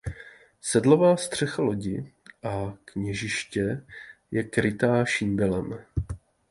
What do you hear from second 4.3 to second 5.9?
je krytá šindelem.